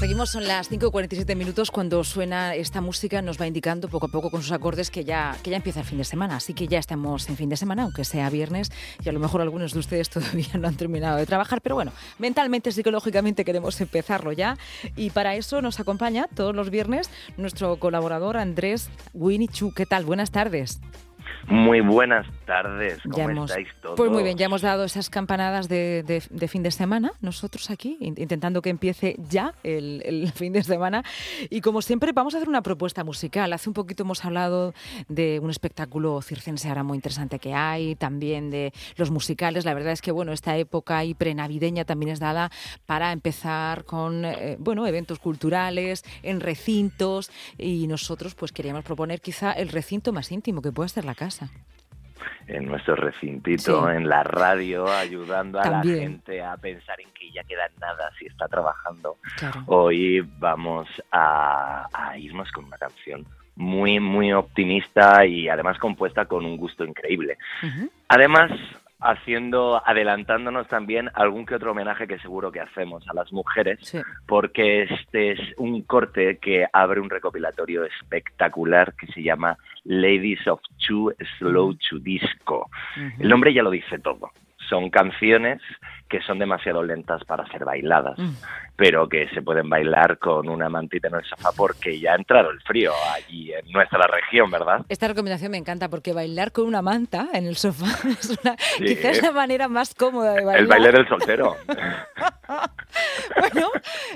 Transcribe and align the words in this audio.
Seguimos, 0.00 0.30
son 0.30 0.48
las 0.48 0.70
5.47 0.70 1.36
minutos 1.36 1.70
cuando 1.70 2.02
suena 2.04 2.54
esta 2.54 2.80
música, 2.80 3.20
nos 3.20 3.38
va 3.38 3.46
indicando 3.46 3.86
poco 3.86 4.06
a 4.06 4.08
poco 4.08 4.30
con 4.30 4.40
sus 4.40 4.50
acordes 4.50 4.90
que 4.90 5.04
ya, 5.04 5.36
que 5.42 5.50
ya 5.50 5.58
empieza 5.58 5.80
el 5.80 5.84
fin 5.86 5.98
de 5.98 6.04
semana, 6.04 6.36
así 6.36 6.54
que 6.54 6.66
ya 6.66 6.78
estamos 6.78 7.28
en 7.28 7.36
fin 7.36 7.50
de 7.50 7.58
semana, 7.58 7.82
aunque 7.82 8.04
sea 8.04 8.30
viernes, 8.30 8.72
y 9.04 9.10
a 9.10 9.12
lo 9.12 9.20
mejor 9.20 9.42
algunos 9.42 9.74
de 9.74 9.78
ustedes 9.78 10.08
todavía 10.10 10.56
no 10.58 10.68
han 10.68 10.76
terminado 10.76 11.18
de 11.18 11.26
trabajar, 11.26 11.60
pero 11.60 11.74
bueno, 11.74 11.92
mentalmente, 12.18 12.72
psicológicamente 12.72 13.44
queremos 13.44 13.78
empezarlo 13.78 14.32
ya, 14.32 14.56
y 14.96 15.10
para 15.10 15.36
eso 15.36 15.60
nos 15.60 15.80
acompaña 15.80 16.28
todos 16.34 16.56
los 16.56 16.70
viernes 16.70 17.10
nuestro 17.36 17.76
colaborador 17.76 18.38
Andrés 18.38 18.88
Winichu. 19.12 19.74
¿Qué 19.74 19.84
tal? 19.84 20.06
Buenas 20.06 20.30
tardes. 20.30 20.80
Muy 21.48 21.80
buenas 21.80 22.26
tardes, 22.46 22.98
¿cómo 23.10 23.44
estáis 23.44 23.68
todos? 23.82 23.96
Pues 23.96 24.10
muy 24.10 24.22
bien, 24.22 24.36
ya 24.36 24.46
hemos 24.46 24.62
dado 24.62 24.84
esas 24.84 25.10
campanadas 25.10 25.68
de, 25.68 26.22
fin 26.48 26.62
de 26.62 26.70
semana, 26.70 27.12
nosotros 27.20 27.70
aquí, 27.70 27.96
intentando 28.00 28.62
que 28.62 28.70
empiece 28.70 29.16
ya 29.28 29.54
el, 29.62 30.30
fin 30.34 30.52
de 30.52 30.62
semana. 30.62 31.02
Y 31.48 31.60
como 31.60 31.82
siempre, 31.82 32.12
vamos 32.12 32.34
a 32.34 32.38
hacer 32.38 32.48
una 32.48 32.62
propuesta 32.62 33.04
musical. 33.04 33.52
Hace 33.52 33.68
un 33.68 33.74
poquito 33.74 34.02
hemos 34.02 34.24
hablado 34.24 34.74
de 35.08 35.40
un 35.40 35.50
espectáculo 35.50 36.22
circense 36.22 36.68
ahora 36.68 36.82
muy 36.82 36.96
interesante 36.96 37.38
que 37.38 37.54
hay, 37.54 37.96
también 37.96 38.50
de 38.50 38.72
los 38.96 39.10
musicales. 39.10 39.64
La 39.64 39.74
verdad 39.74 39.92
es 39.92 40.02
que, 40.02 40.12
bueno, 40.12 40.32
esta 40.32 40.56
época 40.56 41.04
y 41.04 41.14
prenavideña 41.14 41.84
también 41.84 42.12
es 42.12 42.20
dada 42.20 42.50
para 42.86 43.12
empezar 43.12 43.84
con, 43.84 44.24
eh, 44.24 44.56
bueno, 44.58 44.86
eventos 44.86 45.18
culturales 45.18 46.04
en 46.22 46.40
recintos 46.40 47.30
y 47.58 47.86
nosotros 47.86 48.34
pues 48.34 48.52
queríamos 48.52 48.84
proponer 48.84 49.20
quizá 49.20 49.52
el 49.52 49.68
recinto 49.68 50.12
más 50.12 50.30
íntimo 50.32 50.62
que 50.62 50.72
puede 50.72 50.88
ser 50.88 51.04
la 51.04 51.14
casa. 51.20 51.50
En 52.46 52.64
nuestro 52.66 52.96
recintito, 52.96 53.90
en 53.90 54.08
la 54.08 54.22
radio, 54.22 54.90
ayudando 54.90 55.60
a 55.60 55.70
la 55.70 55.82
gente 55.82 56.42
a 56.42 56.56
pensar 56.56 56.98
en 57.00 57.10
que 57.12 57.30
ya 57.30 57.44
queda 57.44 57.68
nada 57.78 58.10
si 58.18 58.26
está 58.26 58.48
trabajando. 58.48 59.18
Hoy 59.66 60.20
vamos 60.38 60.88
a, 61.12 61.86
irnos 62.16 62.50
con 62.52 62.64
una 62.64 62.78
canción 62.78 63.26
muy, 63.54 64.00
muy 64.00 64.32
optimista 64.32 65.26
y 65.26 65.48
además 65.48 65.78
compuesta 65.78 66.24
con 66.24 66.44
un 66.44 66.56
gusto 66.56 66.84
increíble. 66.84 67.36
Además, 68.08 68.50
haciendo, 69.00 69.82
adelantándonos 69.84 70.68
también 70.68 71.10
algún 71.14 71.46
que 71.46 71.54
otro 71.54 71.72
homenaje 71.72 72.06
que 72.06 72.18
seguro 72.18 72.52
que 72.52 72.60
hacemos 72.60 73.08
a 73.08 73.14
las 73.14 73.32
mujeres, 73.32 73.78
porque 74.26 74.82
este 74.82 75.32
es 75.32 75.40
un 75.56 75.82
corte 75.82 76.38
que 76.38 76.66
abre 76.72 77.00
un 77.00 77.10
recopilatorio 77.10 77.84
espectacular 77.84 78.94
que 78.94 79.06
se 79.08 79.22
llama 79.22 79.56
Ladies 79.84 80.46
of 80.46 80.60
Two 80.86 81.12
Slow 81.38 81.74
to 81.88 81.98
Disco. 81.98 82.70
El 83.18 83.28
nombre 83.28 83.52
ya 83.54 83.62
lo 83.62 83.70
dice 83.70 83.98
todo. 83.98 84.30
Son 84.70 84.88
canciones 84.88 85.60
que 86.08 86.20
son 86.22 86.38
demasiado 86.38 86.82
lentas 86.82 87.24
para 87.24 87.46
ser 87.52 87.64
bailadas, 87.64 88.18
mm. 88.18 88.32
pero 88.76 89.08
que 89.08 89.28
se 89.28 89.42
pueden 89.42 89.68
bailar 89.68 90.18
con 90.18 90.48
una 90.48 90.68
mantita 90.68 91.08
en 91.08 91.14
el 91.14 91.24
sofá 91.24 91.50
porque 91.56 92.00
ya 92.00 92.12
ha 92.12 92.16
entrado 92.16 92.50
el 92.50 92.60
frío 92.62 92.92
allí 93.14 93.52
en 93.52 93.70
nuestra 93.70 94.06
región, 94.08 94.50
¿verdad? 94.50 94.84
Esta 94.88 95.06
recomendación 95.06 95.52
me 95.52 95.58
encanta 95.58 95.88
porque 95.88 96.12
bailar 96.12 96.50
con 96.50 96.66
una 96.66 96.82
manta 96.82 97.28
en 97.32 97.46
el 97.46 97.56
sofá 97.56 97.86
es 98.08 98.38
una, 98.42 98.56
quizás 98.78 99.22
la 99.22 99.32
manera 99.32 99.68
más 99.68 99.94
cómoda 99.94 100.34
de 100.34 100.44
bailar. 100.44 100.62
El 100.62 100.66
baile 100.66 100.92
del 100.92 101.08
soltero. 101.08 101.56
bueno, 103.40 103.68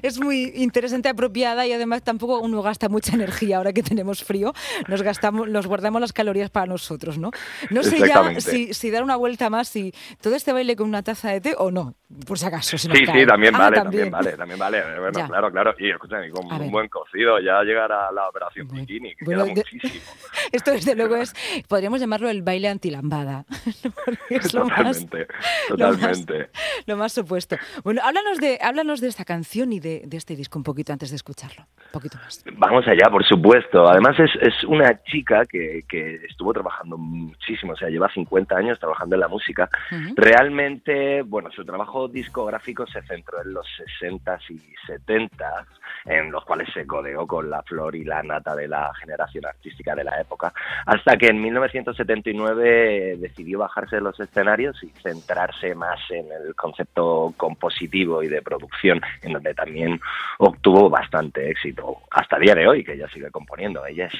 es 0.02 0.20
muy 0.20 0.52
interesante, 0.54 1.08
apropiada 1.08 1.66
y 1.66 1.72
además 1.72 2.02
tampoco 2.02 2.40
uno 2.40 2.62
gasta 2.62 2.88
mucha 2.88 3.14
energía 3.14 3.58
ahora 3.58 3.72
que 3.72 3.82
tenemos 3.82 4.24
frío. 4.24 4.52
Nos 4.88 5.02
gastamos, 5.02 5.48
nos 5.48 5.66
guardamos 5.66 6.00
las 6.00 6.12
calorías 6.12 6.50
para 6.50 6.66
nosotros, 6.66 7.18
¿no? 7.18 7.30
No 7.70 7.82
sé 7.82 7.98
ya 7.98 8.40
si, 8.40 8.74
si 8.74 8.90
dar 8.90 9.02
una 9.02 9.16
vuelta 9.16 9.50
más, 9.50 9.68
si 9.68 9.92
todo 10.20 10.34
este 10.34 10.52
baile 10.52 10.76
con 10.76 10.88
una 10.88 11.02
taza 11.02 11.30
de 11.30 11.40
té 11.40 11.54
o 11.58 11.70
no 11.70 11.94
por 12.26 12.38
si 12.38 12.46
acaso. 12.46 12.78
sí, 12.78 12.88
sí, 12.88 13.26
también 13.26 13.54
ah, 13.54 13.58
vale, 13.58 13.76
también. 13.76 14.10
vale, 14.10 14.32
también 14.32 14.58
vale. 14.58 14.82
Bueno, 15.00 15.26
claro, 15.26 15.50
claro. 15.50 15.74
Y 15.78 15.90
escúchame, 15.90 16.30
con 16.30 16.46
un 16.46 16.70
buen 16.70 16.88
cocido 16.88 17.40
ya 17.40 17.62
llegará 17.62 18.12
la 18.12 18.28
operación 18.28 18.68
bikini, 18.68 19.14
que 19.16 19.24
queda 19.24 19.44
muchísimo. 19.44 20.02
Esto 20.52 20.70
desde 20.70 20.94
luego 20.94 21.16
es, 21.16 21.34
podríamos 21.68 22.00
llamarlo 22.00 22.28
el 22.28 22.42
baile 22.42 22.68
antilambada. 22.68 23.44
totalmente, 24.52 25.26
totalmente. 25.68 26.50
Lo 26.86 26.96
más, 26.96 27.12
supuesto. 27.12 27.56
Bueno, 27.82 28.00
háblanos 28.04 28.38
de, 28.38 28.58
háblanos 28.60 28.93
de 29.00 29.08
esta 29.08 29.24
canción 29.24 29.72
y 29.72 29.80
de, 29.80 30.02
de, 30.06 30.16
este 30.16 30.36
disco 30.36 30.58
un 30.58 30.64
poquito 30.64 30.92
antes 30.92 31.10
de 31.10 31.16
escucharlo. 31.16 31.62
Un 31.86 31.92
poquito 31.92 32.18
más. 32.18 32.44
Vamos 32.56 32.86
allá, 32.86 33.10
por 33.10 33.24
supuesto. 33.24 33.88
Además 33.88 34.18
es, 34.18 34.30
es 34.40 34.64
una 34.64 35.02
chica 35.04 35.44
que, 35.44 35.84
que 35.88 36.16
estuvo 36.28 36.52
trabajando 36.52 36.96
muchísimo, 36.96 37.72
o 37.72 37.76
sea, 37.76 37.88
lleva 37.88 38.08
50 38.12 38.56
años 38.56 38.78
trabajando 38.78 39.16
en 39.16 39.20
la 39.20 39.28
música. 39.28 39.68
Realmente, 40.16 41.22
bueno, 41.22 41.50
su 41.50 41.64
trabajo 41.64 42.08
discográfico 42.08 42.86
se 42.86 43.02
centró 43.02 43.42
en 43.42 43.52
los 43.52 43.66
60s 44.00 44.50
y 44.50 44.60
70s, 44.86 45.66
en 46.06 46.30
los 46.30 46.44
cuales 46.44 46.68
se 46.72 46.86
codeó 46.86 47.26
con 47.26 47.48
la 47.48 47.62
flor 47.62 47.94
y 47.96 48.04
la 48.04 48.22
nata 48.22 48.54
de 48.54 48.68
la 48.68 48.92
generación 48.94 49.46
artística 49.46 49.94
de 49.94 50.04
la 50.04 50.20
época, 50.20 50.52
hasta 50.86 51.16
que 51.16 51.26
en 51.26 51.40
1979 51.40 53.16
decidió 53.18 53.60
bajarse 53.60 53.96
de 53.96 54.02
los 54.02 54.18
escenarios 54.20 54.82
y 54.82 54.88
centrarse 55.02 55.74
más 55.74 55.98
en 56.10 56.26
el 56.32 56.54
concepto 56.54 57.32
compositivo 57.36 58.22
y 58.22 58.28
de 58.28 58.42
producción, 58.42 58.73
en 58.82 59.32
donde 59.32 59.54
también 59.54 60.00
obtuvo 60.38 60.90
bastante 60.90 61.50
éxito, 61.50 61.98
hasta 62.10 62.36
el 62.36 62.42
día 62.42 62.54
de 62.54 62.66
hoy, 62.66 62.84
que 62.84 62.94
ella 62.94 63.08
sigue 63.08 63.30
componiendo. 63.30 63.84
Ella 63.86 64.06
es 64.06 64.14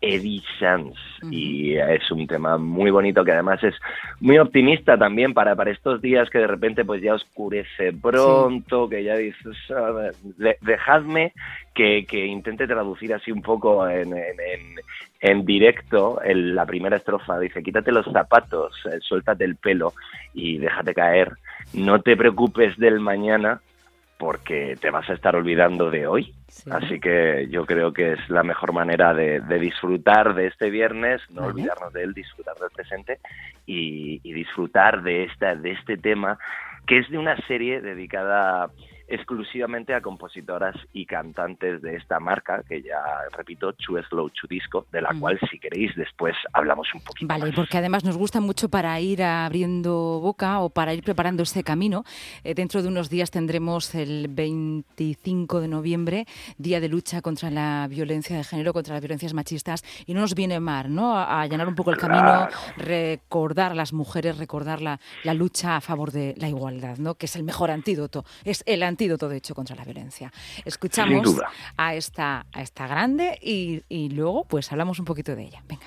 Eddie 0.00 0.42
Sands 0.58 0.98
y 1.30 1.76
es 1.76 2.10
un 2.10 2.26
tema 2.26 2.58
muy 2.58 2.90
bonito 2.90 3.24
que 3.24 3.32
además 3.32 3.62
es 3.64 3.74
muy 4.20 4.38
optimista 4.38 4.96
también 4.96 5.34
para, 5.34 5.56
para 5.56 5.70
estos 5.70 6.00
días 6.00 6.28
que 6.30 6.38
de 6.38 6.46
repente 6.46 6.84
pues 6.84 7.02
ya 7.02 7.14
oscurece 7.14 7.92
pronto, 7.92 8.88
que 8.88 9.02
ya 9.02 9.16
dices, 9.16 9.56
dejadme 10.60 11.32
que, 11.74 12.06
que, 12.06 12.24
intente 12.26 12.66
traducir 12.66 13.12
así 13.14 13.32
un 13.32 13.42
poco 13.42 13.88
en, 13.88 14.16
en, 14.16 14.76
en, 15.20 15.44
directo 15.44 16.20
en 16.22 16.54
la 16.54 16.64
primera 16.66 16.96
estrofa. 16.96 17.38
Dice, 17.38 17.62
quítate 17.62 17.90
los 17.90 18.06
zapatos, 18.06 18.74
eh, 18.86 18.98
suéltate 19.00 19.44
el 19.44 19.56
pelo 19.56 19.92
y 20.32 20.58
déjate 20.58 20.94
caer. 20.94 21.32
No 21.72 22.00
te 22.00 22.16
preocupes 22.16 22.76
del 22.78 23.00
mañana 23.00 23.60
porque 24.18 24.76
te 24.80 24.90
vas 24.90 25.08
a 25.10 25.14
estar 25.14 25.34
olvidando 25.36 25.90
de 25.90 26.06
hoy. 26.06 26.34
Así 26.70 27.00
que 27.00 27.48
yo 27.50 27.66
creo 27.66 27.92
que 27.92 28.12
es 28.12 28.30
la 28.30 28.42
mejor 28.42 28.72
manera 28.72 29.12
de, 29.12 29.40
disfrutar 29.58 30.34
de 30.34 30.46
este 30.46 30.70
viernes, 30.70 31.20
no 31.30 31.46
olvidarnos 31.46 31.92
de 31.92 32.04
él, 32.04 32.14
disfrutar 32.14 32.54
del 32.56 32.70
presente 32.70 33.18
y, 33.66 34.20
y 34.22 34.32
disfrutar 34.32 35.02
de, 35.02 35.24
esta, 35.24 35.54
de 35.56 35.72
este 35.72 35.96
tema 35.96 36.38
que 36.86 36.98
es 36.98 37.10
de 37.10 37.18
una 37.18 37.36
serie 37.46 37.80
dedicada 37.80 38.70
exclusivamente 39.06 39.94
a 39.94 40.00
compositoras 40.00 40.74
y 40.92 41.06
cantantes 41.06 41.82
de 41.82 41.96
esta 41.96 42.20
marca, 42.20 42.62
que 42.66 42.82
ya 42.82 43.02
repito, 43.36 43.72
Chu 43.72 43.98
Slow 44.08 44.30
Chu 44.30 44.46
Disco, 44.48 44.86
de 44.90 45.02
la 45.02 45.12
mm. 45.12 45.20
cual 45.20 45.38
si 45.50 45.58
queréis 45.58 45.94
después 45.94 46.34
hablamos 46.52 46.88
un 46.94 47.02
poquito. 47.02 47.26
Vale, 47.26 47.52
porque 47.52 47.78
además 47.78 48.04
nos 48.04 48.16
gusta 48.16 48.40
mucho 48.40 48.68
para 48.68 48.98
ir 49.00 49.22
abriendo 49.22 50.20
boca 50.20 50.60
o 50.60 50.70
para 50.70 50.94
ir 50.94 51.02
preparando 51.02 51.42
este 51.42 51.62
camino. 51.62 52.04
Eh, 52.44 52.54
dentro 52.54 52.82
de 52.82 52.88
unos 52.88 53.10
días 53.10 53.30
tendremos 53.30 53.94
el 53.94 54.28
25 54.28 55.60
de 55.60 55.68
noviembre, 55.68 56.26
Día 56.56 56.80
de 56.80 56.88
Lucha 56.88 57.20
contra 57.20 57.50
la 57.50 57.86
Violencia 57.88 58.36
de 58.36 58.44
Género, 58.44 58.72
contra 58.72 58.94
las 58.94 59.02
violencias 59.02 59.34
machistas, 59.34 59.84
y 60.06 60.14
no 60.14 60.20
nos 60.20 60.34
viene 60.34 60.60
mal, 60.60 60.94
¿no? 60.94 61.16
A, 61.16 61.42
allanar 61.42 61.68
un 61.68 61.74
poco 61.74 61.90
el 61.90 61.98
camino, 61.98 62.48
recordar 62.76 63.72
a 63.72 63.74
las 63.74 63.92
mujeres, 63.92 64.38
recordar 64.38 64.80
la, 64.80 64.98
la 65.24 65.34
lucha 65.34 65.76
a 65.76 65.80
favor 65.80 66.10
de 66.10 66.34
la 66.38 66.48
igualdad, 66.48 66.96
¿no? 66.98 67.16
Que 67.16 67.26
es 67.26 67.36
el 67.36 67.42
mejor 67.42 67.70
antídoto, 67.70 68.24
es 68.44 68.62
el 68.66 68.82
antídoto 68.82 68.93
antídoto, 68.94 69.28
de 69.28 69.38
hecho, 69.38 69.54
contra 69.54 69.74
la 69.76 69.84
violencia. 69.84 70.32
Escuchamos 70.64 71.36
a 71.76 71.94
esta, 71.94 72.46
a 72.52 72.62
esta 72.62 72.86
grande 72.86 73.38
y, 73.42 73.82
y 73.88 74.10
luego 74.10 74.44
pues 74.44 74.70
hablamos 74.72 74.98
un 74.98 75.04
poquito 75.04 75.34
de 75.34 75.44
ella. 75.44 75.62
Venga. 75.68 75.86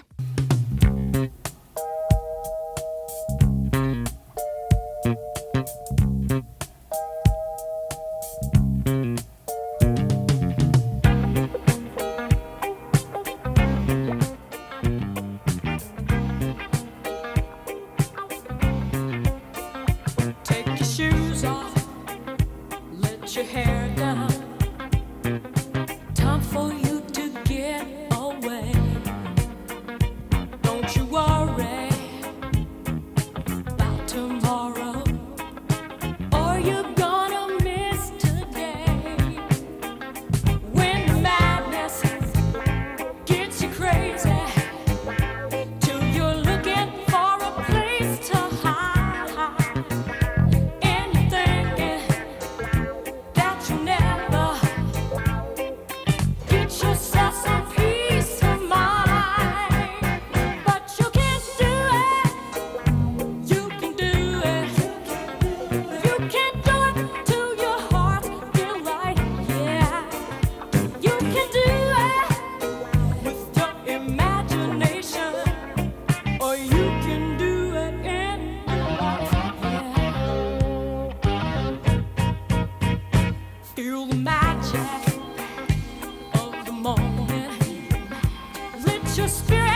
your 89.17 89.27
spirit. 89.27 89.66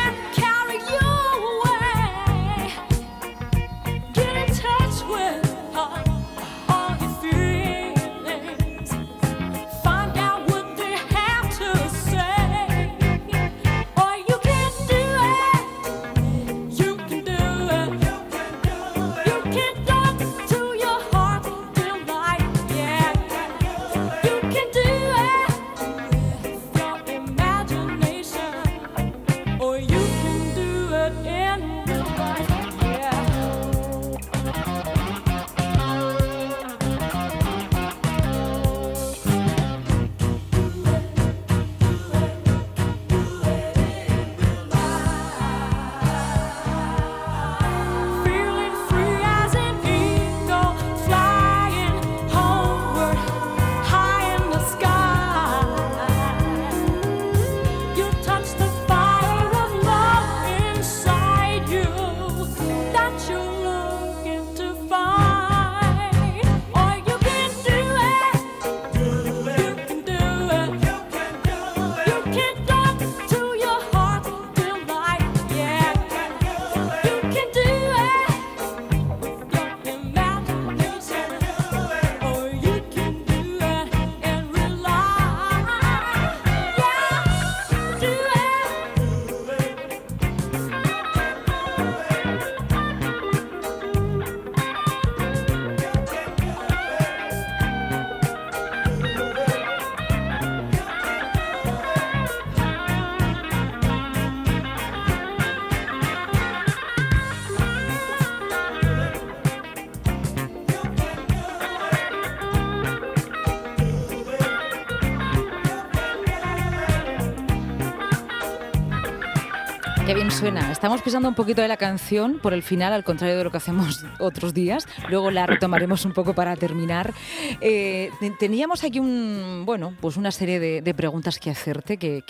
Suena. 120.32 120.72
Estamos 120.72 121.02
pisando 121.02 121.28
un 121.28 121.36
poquito 121.36 121.62
de 121.62 121.68
la 121.68 121.78
canción 121.78 122.40
por 122.40 122.54
el 122.54 122.64
final, 122.64 122.94
al 122.94 123.04
contrario 123.04 123.38
de 123.38 123.44
lo 123.44 123.52
que 123.52 123.58
hacemos 123.58 124.04
otros 124.20 124.54
días. 124.54 124.88
Luego 125.10 125.32
la 125.32 125.46
retomaremos 125.46 126.06
un 126.06 126.14
poco 126.14 126.34
para 126.34 126.56
terminar. 126.56 127.12
Eh, 127.60 128.10
teníamos 128.40 128.84
aquí 128.84 129.00
un, 129.00 129.64
bueno, 129.66 129.94
pues 130.00 130.18
una 130.18 130.32
serie 130.32 130.60
de, 130.60 130.94
preguntas 130.94 131.40
que 131.40 131.50
hacerte, 131.50 131.98
que, 131.98 132.24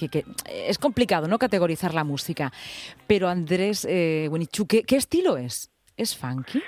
es 0.47 0.77
complicado, 0.77 1.27
¿no? 1.27 1.37
Categorizar 1.37 1.93
la 1.93 2.03
música. 2.03 2.51
Pero 3.07 3.27
Andrés 3.27 3.85
eh, 3.89 4.29
¿qué, 4.67 4.83
¿qué 4.83 4.95
estilo 4.95 5.37
es? 5.37 5.71
¿Es 5.97 6.17
funky? 6.17 6.61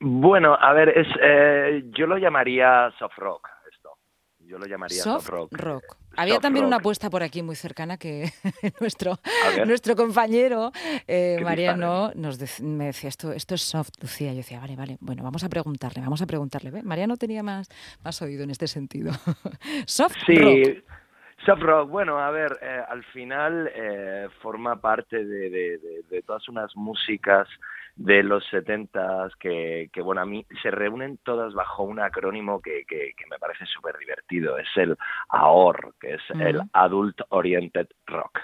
Bueno, 0.00 0.56
a 0.60 0.72
ver, 0.72 0.90
es, 0.90 1.06
eh, 1.22 1.84
yo 1.96 2.06
lo 2.06 2.18
llamaría 2.18 2.92
soft 2.98 3.16
rock, 3.16 3.48
esto. 3.72 3.90
Yo 4.40 4.58
lo 4.58 4.66
llamaría 4.66 5.02
soft, 5.02 5.28
rock. 5.28 5.96
Había 6.16 6.38
también 6.40 6.64
una 6.64 6.76
apuesta 6.76 7.10
por 7.10 7.22
aquí 7.22 7.42
muy 7.42 7.56
cercana 7.56 7.96
que 7.96 8.32
nuestro, 8.80 9.18
nuestro 9.66 9.96
compañero 9.96 10.72
eh, 11.06 11.38
Mariano 11.42 12.12
nos 12.14 12.38
me 12.60 12.86
decía, 12.86 13.08
esto, 13.08 13.32
esto 13.32 13.54
es 13.54 13.62
soft, 13.62 13.90
Lucía. 14.00 14.30
Yo 14.32 14.38
decía, 14.38 14.60
vale, 14.60 14.76
vale, 14.76 14.96
bueno, 15.00 15.22
vamos 15.22 15.44
a 15.44 15.48
preguntarle, 15.48 16.02
vamos 16.02 16.22
a 16.22 16.26
preguntarle. 16.26 16.70
¿Ve? 16.70 16.82
Mariano 16.82 17.16
tenía 17.16 17.42
más, 17.42 17.68
más 18.02 18.20
oído 18.22 18.44
en 18.44 18.50
este 18.50 18.66
sentido. 18.66 19.12
soft 19.86 20.16
sí. 20.26 20.82
Rock, 21.54 21.88
bueno, 21.88 22.18
a 22.18 22.30
ver, 22.30 22.58
eh, 22.60 22.82
al 22.88 23.04
final 23.04 23.70
eh, 23.72 24.28
forma 24.40 24.80
parte 24.80 25.24
de, 25.24 25.78
de, 26.10 26.22
todas 26.22 26.48
unas 26.48 26.74
músicas 26.76 27.48
de 27.94 28.22
los 28.22 28.44
setentas 28.46 29.34
que, 29.36 29.88
que, 29.92 30.02
bueno, 30.02 30.22
a 30.22 30.26
mí 30.26 30.44
se 30.62 30.70
reúnen 30.70 31.18
todas 31.22 31.54
bajo 31.54 31.84
un 31.84 32.00
acrónimo 32.00 32.60
que, 32.60 32.84
que, 32.86 33.14
me 33.30 33.38
parece 33.38 33.64
súper 33.66 33.96
divertido. 33.98 34.58
Es 34.58 34.68
el 34.76 34.96
AOR, 35.28 35.94
que 36.00 36.14
es 36.14 36.22
el 36.40 36.60
Adult 36.72 37.20
Oriented 37.28 37.86
Rock. 38.06 38.40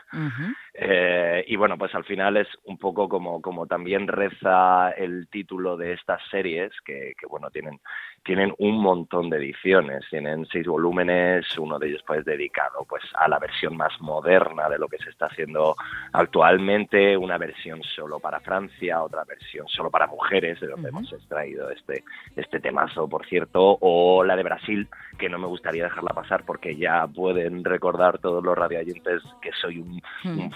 Eh, 0.74 1.44
y 1.48 1.56
bueno, 1.56 1.76
pues 1.76 1.94
al 1.94 2.04
final 2.04 2.36
es 2.38 2.48
un 2.64 2.78
poco 2.78 3.08
como, 3.08 3.42
como 3.42 3.66
también 3.66 4.08
reza 4.08 4.90
el 4.92 5.28
título 5.28 5.76
de 5.76 5.92
estas 5.92 6.20
series, 6.30 6.72
que, 6.84 7.12
que 7.18 7.26
bueno, 7.26 7.50
tienen 7.50 7.78
tienen 8.24 8.54
un 8.58 8.80
montón 8.80 9.30
de 9.30 9.38
ediciones, 9.38 10.04
tienen 10.08 10.46
seis 10.46 10.66
volúmenes, 10.66 11.58
uno 11.58 11.78
de 11.78 11.88
ellos 11.88 12.04
pues 12.06 12.24
dedicado 12.24 12.84
pues 12.88 13.02
a 13.14 13.28
la 13.28 13.38
versión 13.38 13.76
más 13.76 13.92
moderna 14.00 14.68
de 14.68 14.78
lo 14.78 14.88
que 14.88 14.98
se 14.98 15.10
está 15.10 15.26
haciendo 15.26 15.74
actualmente, 16.12 17.16
una 17.16 17.36
versión 17.36 17.82
solo 17.82 18.20
para 18.20 18.40
Francia, 18.40 19.02
otra 19.02 19.24
versión 19.24 19.66
solo 19.68 19.90
para 19.90 20.06
mujeres, 20.06 20.60
de 20.60 20.68
donde 20.68 20.90
hemos 20.90 21.12
extraído 21.12 21.70
este, 21.70 22.04
este 22.36 22.60
temazo, 22.60 23.08
por 23.08 23.26
cierto, 23.26 23.78
o 23.80 24.22
la 24.22 24.36
de 24.36 24.42
Brasil, 24.44 24.88
que 25.18 25.28
no 25.28 25.38
me 25.38 25.46
gustaría 25.46 25.84
dejarla 25.84 26.10
pasar 26.14 26.44
porque 26.44 26.76
ya 26.76 27.06
pueden 27.08 27.64
recordar 27.64 28.18
todos 28.18 28.42
los 28.42 28.56
radioyentes 28.56 29.22
que 29.40 29.50
soy 29.60 29.78
un, 29.78 30.00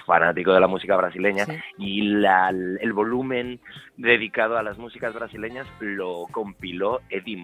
fanático 0.07 0.55
de 0.55 0.61
la 0.61 0.69
música 0.69 0.97
brasileña, 0.97 1.45
y 1.77 2.03
la, 2.03 2.49
el 2.49 2.93
volumen 2.93 3.61
dedicado 3.97 4.57
a 4.57 4.63
las 4.63 4.79
músicas 4.79 5.13
brasileñas 5.15 5.67
lo 5.81 6.27
compiló 6.31 7.01
Eddie 7.11 7.43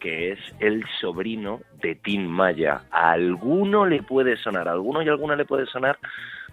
que 0.00 0.32
es 0.32 0.38
el 0.58 0.84
sobrino 1.00 1.60
de 1.80 1.94
Tim 1.94 2.26
Maya. 2.26 2.82
A 2.90 3.12
alguno 3.12 3.86
le 3.86 4.02
puede 4.02 4.36
sonar, 4.36 4.68
a 4.68 4.72
alguno 4.72 5.02
y 5.02 5.08
alguna 5.08 5.36
le 5.36 5.44
puede 5.44 5.66
sonar 5.66 5.98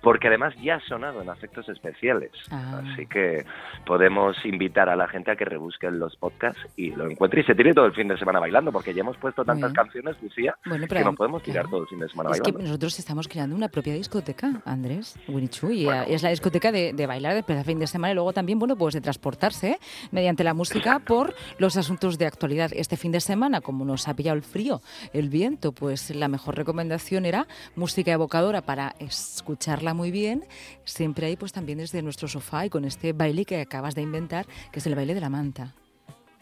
porque 0.06 0.28
además 0.28 0.54
ya 0.62 0.76
ha 0.76 0.80
sonado 0.82 1.20
en 1.24 1.30
efectos 1.30 1.68
especiales. 1.68 2.30
Ah. 2.52 2.80
Así 2.94 3.08
que 3.08 3.44
podemos 3.88 4.38
invitar 4.46 4.88
a 4.88 4.96
la 4.96 5.08
gente 5.08 5.32
a 5.32 5.36
que 5.36 5.46
rebusquen 5.46 5.98
los 5.98 6.16
podcasts 6.16 6.62
y 6.78 6.92
lo 6.92 7.10
encuentre 7.10 7.42
y 7.42 7.44
se 7.44 7.56
tire 7.56 7.74
todo 7.74 7.88
el 7.88 7.94
fin 7.94 8.08
de 8.08 8.16
semana 8.16 8.40
bailando, 8.40 8.72
porque 8.72 8.94
ya 8.94 9.00
hemos 9.00 9.18
puesto 9.18 9.44
tantas 9.44 9.74
canciones, 9.74 10.16
Lucía, 10.22 10.56
que 10.64 11.04
no 11.04 11.16
podemos 11.16 11.42
tirar 11.42 11.68
todo 11.72 11.82
el 11.82 11.88
fin 11.88 12.00
de 12.00 12.08
semana 12.08 12.30
bailando. 12.30 12.50
Es 12.52 12.56
que 12.56 12.64
nosotros 12.64 13.00
estamos 13.00 13.28
creando 13.28 13.56
una 13.56 13.68
propia 13.68 13.96
discoteca, 13.96 14.62
Andrés, 14.64 15.18
Winichu, 15.28 15.72
y 15.72 15.88
es 15.90 16.22
la 16.22 16.30
discoteca 16.30 16.72
de, 16.72 17.06
bailar 17.08 17.34
después 17.34 17.58
del 17.58 17.66
fin 17.66 17.80
de 17.80 17.88
semana 17.88 18.12
y 18.12 18.14
luego 18.14 18.32
también, 18.32 18.60
bueno, 18.60 18.76
pues 18.76 18.94
de 18.94 19.02
transportarse 19.02 19.80
mediante 20.12 20.44
la 20.44 20.54
música 20.54 21.00
por 21.00 21.34
los 21.58 21.78
asuntos 21.78 22.20
de 22.20 22.28
actualidad. 22.28 22.70
Este 22.76 22.96
fin 22.96 23.12
de 23.12 23.22
semana, 23.22 23.60
como 23.60 23.84
nos 23.86 24.08
ha 24.08 24.14
pillado 24.16 24.38
el 24.38 24.44
frío, 24.44 24.82
el 25.14 25.30
viento, 25.30 25.72
pues 25.72 26.14
la 26.14 26.28
mejor 26.28 26.58
recomendación 26.58 27.26
era 27.26 27.48
música 27.76 28.12
evocadora 28.12 28.62
para 28.62 28.94
escucharla 29.00 29.95
muy 29.96 30.12
bien, 30.12 30.46
siempre 30.84 31.28
hay 31.28 31.36
pues 31.36 31.52
también 31.52 31.80
desde 31.80 32.02
nuestro 32.02 32.28
sofá 32.28 32.66
y 32.66 32.70
con 32.70 32.86
este 32.86 33.14
baile 33.14 33.46
que 33.46 33.62
acabas 33.62 33.96
de 33.96 34.02
inventar, 34.02 34.46
que 34.72 34.80
es 34.80 34.86
el 34.86 34.96
baile 34.96 35.14
de 35.14 35.22
la 35.22 35.30
manta. 35.30 35.74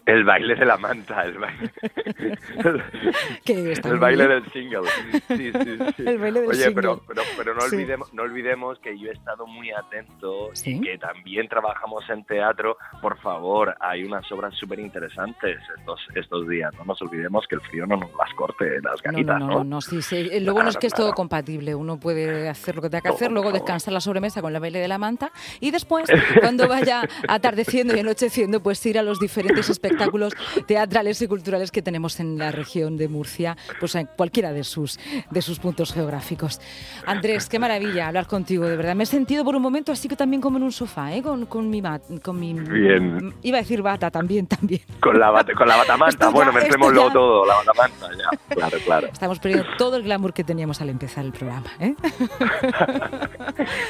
El 0.05 0.25
baile 0.25 0.55
de 0.55 0.65
la 0.65 0.75
manta, 0.77 1.23
el 1.23 1.37
baile, 1.37 1.71
el 3.45 3.99
baile 3.99 4.27
del 4.27 4.51
single. 4.51 4.81
Sí, 5.29 5.51
sí, 5.53 5.77
sí. 5.95 6.03
El 6.05 6.17
baile 6.17 6.41
del 6.41 6.49
Oye, 6.49 6.71
pero, 6.71 7.01
pero, 7.07 7.21
pero, 7.37 7.55
no, 7.55 7.63
olvidemos, 7.63 8.13
no 8.13 8.23
olvidemos 8.23 8.79
que 8.79 8.99
yo 8.99 9.09
he 9.09 9.13
estado 9.13 9.47
muy 9.47 9.71
atento 9.71 10.49
y 10.65 10.81
que 10.81 10.97
también 10.97 11.47
trabajamos 11.47 12.03
en 12.09 12.25
teatro. 12.25 12.75
Por 13.01 13.17
favor, 13.19 13.73
hay 13.79 14.03
unas 14.03 14.29
obras 14.33 14.53
súper 14.55 14.79
interesantes 14.79 15.57
estos, 15.77 16.01
estos 16.15 16.49
días. 16.49 16.73
No 16.77 16.83
nos 16.83 17.01
olvidemos 17.01 17.45
que 17.47 17.55
el 17.55 17.61
frío 17.61 17.85
no 17.87 17.95
nos 17.95 18.11
las 18.11 18.33
corte 18.35 18.81
las 18.81 19.01
ganitas, 19.01 19.39
¿no? 19.39 19.47
No, 19.47 19.63
no, 19.63 19.79
sí, 19.79 20.01
sí. 20.01 20.37
Lo 20.41 20.53
bueno 20.53 20.69
es 20.69 20.77
que 20.77 20.87
es 20.87 20.93
todo 20.93 21.13
compatible. 21.13 21.75
Uno 21.75 21.97
puede 21.97 22.49
hacer 22.49 22.75
lo 22.75 22.81
que 22.81 22.89
tenga 22.89 23.03
que 23.03 23.09
hacer, 23.09 23.31
luego 23.31 23.53
descansar 23.53 23.93
la 23.93 24.01
sobremesa 24.01 24.41
con 24.41 24.53
el 24.53 24.59
baile 24.59 24.79
de 24.79 24.87
la 24.89 24.97
manta 24.97 25.31
y 25.61 25.71
después, 25.71 26.09
cuando 26.41 26.67
vaya 26.67 27.03
atardeciendo 27.29 27.95
y 27.95 28.01
anocheciendo, 28.01 28.61
pues 28.61 28.85
ir 28.85 28.99
a 28.99 29.03
los 29.03 29.17
diferentes 29.17 29.69
espectáculos 29.69 29.92
espectáculos 29.93 30.33
teatrales 30.65 31.21
y 31.21 31.27
culturales 31.27 31.71
que 31.71 31.81
tenemos 31.81 32.19
en 32.19 32.37
la 32.37 32.51
región 32.51 32.97
de 32.97 33.07
Murcia, 33.07 33.57
pues 33.79 33.95
en 33.95 34.07
cualquiera 34.15 34.51
de 34.51 34.63
sus, 34.63 34.99
de 35.29 35.41
sus 35.41 35.59
puntos 35.59 35.93
geográficos. 35.93 36.59
Andrés, 37.05 37.47
qué 37.47 37.59
maravilla 37.59 38.07
hablar 38.07 38.27
contigo, 38.27 38.65
de 38.65 38.75
verdad. 38.75 38.95
Me 38.95 39.03
he 39.03 39.07
sentido 39.07 39.43
por 39.43 39.55
un 39.55 39.61
momento 39.61 39.91
así 39.91 40.07
que 40.07 40.15
también 40.15 40.41
como 40.41 40.57
en 40.57 40.63
un 40.63 40.71
sofá, 40.71 41.13
¿eh? 41.13 41.21
con, 41.21 41.45
con 41.45 41.69
mi 41.69 41.81
con 42.21 42.39
mi 42.39 42.53
Bien. 42.53 43.33
Iba 43.41 43.57
a 43.57 43.61
decir 43.61 43.81
bata 43.81 44.09
también, 44.09 44.47
también. 44.47 44.81
Con 44.99 45.19
la, 45.19 45.29
bata, 45.29 45.53
con 45.53 45.67
la 45.67 45.77
batamanta, 45.77 46.29
bueno, 46.29 46.51
mezclémoslo 46.53 47.11
todo, 47.11 47.45
la 47.45 47.55
batamanta, 47.55 48.09
ya. 48.11 48.55
Claro, 48.55 48.77
claro. 48.85 49.07
Estamos 49.07 49.39
perdiendo 49.39 49.67
todo 49.77 49.97
el 49.97 50.03
glamour 50.03 50.33
que 50.33 50.43
teníamos 50.43 50.79
al 50.81 50.89
empezar 50.89 51.25
el 51.25 51.31
programa, 51.31 51.69
¿eh? 51.79 51.95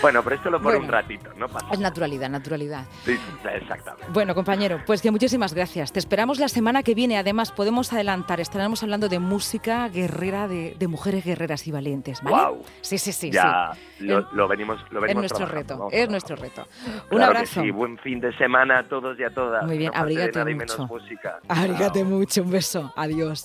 bueno, 0.01 0.23
pero 0.23 0.35
esto 0.35 0.49
lo 0.49 0.61
por 0.61 0.75
un 0.75 0.87
ratito, 0.87 1.29
no 1.37 1.47
pasa. 1.47 1.67
Es 1.71 1.79
naturalidad, 1.79 2.29
naturalidad. 2.29 2.85
Sí, 3.05 3.17
exactamente. 3.53 4.11
Bueno, 4.11 4.33
compañero, 4.33 4.81
pues 4.85 5.01
que 5.01 5.11
muchísimas 5.11 5.53
gracias. 5.53 5.92
Te 5.93 5.99
esperamos 5.99 6.39
la 6.39 6.47
semana 6.47 6.81
que 6.81 6.95
viene. 6.95 7.19
Además, 7.19 7.51
podemos 7.51 7.93
adelantar, 7.93 8.39
estaremos 8.39 8.81
hablando 8.81 9.09
de 9.09 9.19
música 9.19 9.87
guerrera, 9.89 10.47
de, 10.47 10.75
mujeres 10.87 11.23
guerreras 11.23 11.67
y 11.67 11.71
valientes. 11.71 12.19
¿vale? 12.23 12.57
Sí, 12.81 12.97
sí, 12.97 13.11
sí. 13.11 13.29
Ya 13.29 13.73
Lo, 13.99 14.47
venimos, 14.47 14.79
lo 14.89 14.99
venimos 14.99 15.25
Es 15.25 15.31
nuestro 15.31 15.45
reto, 15.45 15.87
es 15.91 16.09
nuestro 16.09 16.35
reto. 16.35 16.67
Un 17.11 17.21
abrazo. 17.21 17.61
sí, 17.61 17.69
buen 17.69 17.99
fin 17.99 18.19
de 18.19 18.35
semana 18.37 18.79
a 18.79 18.83
todos 18.85 19.19
y 19.19 19.23
a 19.23 19.29
todas. 19.29 19.67
Muy 19.67 19.77
bien, 19.77 19.91
abrígate 19.93 20.43
mucho. 20.43 20.87
música. 20.87 21.39
Abrígate 21.47 22.03
mucho, 22.03 22.41
un 22.41 22.49
beso. 22.49 22.91
Adiós. 22.95 23.41